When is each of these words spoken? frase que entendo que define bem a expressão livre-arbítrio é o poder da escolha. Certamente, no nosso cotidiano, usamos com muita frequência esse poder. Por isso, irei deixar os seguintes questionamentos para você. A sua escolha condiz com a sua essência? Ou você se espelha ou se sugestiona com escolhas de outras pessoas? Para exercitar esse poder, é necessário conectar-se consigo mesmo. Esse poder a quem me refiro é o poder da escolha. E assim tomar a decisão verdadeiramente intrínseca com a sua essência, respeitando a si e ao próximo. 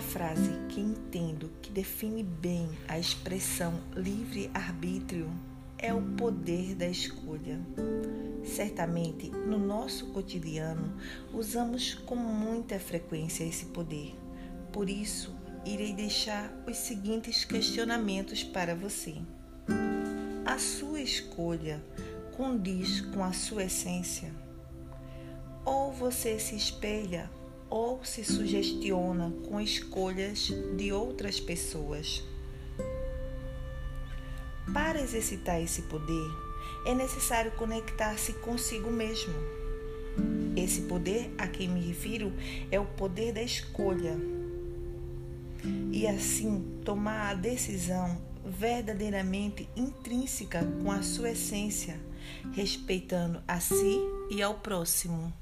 frase 0.00 0.50
que 0.68 0.80
entendo 0.80 1.50
que 1.62 1.70
define 1.70 2.22
bem 2.22 2.68
a 2.88 2.98
expressão 2.98 3.74
livre-arbítrio 3.94 5.30
é 5.78 5.92
o 5.92 6.00
poder 6.00 6.74
da 6.74 6.86
escolha. 6.86 7.60
Certamente, 8.44 9.30
no 9.30 9.58
nosso 9.58 10.06
cotidiano, 10.06 10.96
usamos 11.32 11.94
com 11.94 12.16
muita 12.16 12.78
frequência 12.78 13.44
esse 13.44 13.66
poder. 13.66 14.14
Por 14.72 14.88
isso, 14.88 15.34
irei 15.64 15.92
deixar 15.92 16.52
os 16.66 16.76
seguintes 16.76 17.44
questionamentos 17.44 18.42
para 18.42 18.74
você. 18.74 19.14
A 20.44 20.58
sua 20.58 21.00
escolha 21.00 21.82
condiz 22.36 23.00
com 23.00 23.22
a 23.22 23.32
sua 23.32 23.64
essência? 23.64 24.32
Ou 25.64 25.92
você 25.92 26.38
se 26.38 26.56
espelha 26.56 27.30
ou 27.74 28.04
se 28.04 28.22
sugestiona 28.22 29.34
com 29.48 29.60
escolhas 29.60 30.48
de 30.76 30.92
outras 30.92 31.40
pessoas? 31.40 32.22
Para 34.72 35.00
exercitar 35.00 35.60
esse 35.60 35.82
poder, 35.82 36.30
é 36.86 36.94
necessário 36.94 37.50
conectar-se 37.56 38.32
consigo 38.34 38.92
mesmo. 38.92 39.34
Esse 40.56 40.82
poder 40.82 41.34
a 41.36 41.48
quem 41.48 41.68
me 41.68 41.80
refiro 41.80 42.32
é 42.70 42.78
o 42.78 42.86
poder 42.86 43.32
da 43.32 43.42
escolha. 43.42 44.16
E 45.90 46.06
assim 46.06 46.80
tomar 46.84 47.30
a 47.30 47.34
decisão 47.34 48.22
verdadeiramente 48.46 49.68
intrínseca 49.74 50.64
com 50.80 50.92
a 50.92 51.02
sua 51.02 51.30
essência, 51.30 52.00
respeitando 52.52 53.42
a 53.48 53.58
si 53.58 53.98
e 54.30 54.40
ao 54.40 54.54
próximo. 54.60 55.32